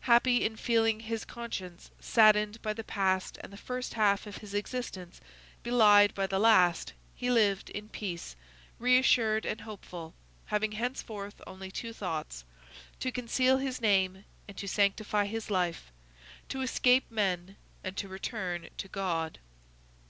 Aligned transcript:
happy 0.00 0.44
in 0.44 0.56
feeling 0.56 0.98
his 0.98 1.24
conscience 1.24 1.92
saddened 2.00 2.60
by 2.60 2.72
the 2.72 2.82
past 2.82 3.38
and 3.40 3.52
the 3.52 3.56
first 3.56 3.94
half 3.94 4.26
of 4.26 4.38
his 4.38 4.52
existence 4.52 5.20
belied 5.62 6.12
by 6.12 6.26
the 6.26 6.40
last, 6.40 6.92
he 7.14 7.30
lived 7.30 7.70
in 7.70 7.88
peace, 7.88 8.34
reassured 8.80 9.46
and 9.46 9.60
hopeful, 9.60 10.12
having 10.46 10.72
henceforth 10.72 11.40
only 11.46 11.70
two 11.70 11.92
thoughts,—to 11.92 13.12
conceal 13.12 13.58
his 13.58 13.80
name 13.80 14.24
and 14.48 14.56
to 14.56 14.66
sanctify 14.66 15.24
his 15.24 15.50
life; 15.52 15.92
to 16.48 16.62
escape 16.62 17.08
men 17.08 17.54
and 17.84 17.96
to 17.96 18.08
return 18.08 18.68
to 18.76 18.88
God. 18.88 19.38